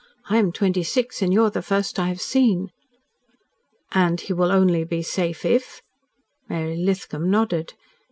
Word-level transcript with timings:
I 0.31 0.37
am 0.37 0.51
twenty 0.51 0.81
six 0.81 1.21
and 1.21 1.31
you 1.31 1.43
are 1.43 1.51
the 1.51 1.61
first 1.61 1.99
I 1.99 2.07
have 2.07 2.19
seen." 2.21 2.71
"And 3.91 4.19
he 4.19 4.33
will 4.33 4.51
only 4.51 4.83
be 4.83 5.03
safe 5.03 5.45
if?" 5.45 5.83
Mary 6.49 6.75
Lithcom 6.75 7.27
nodded. 7.29 7.73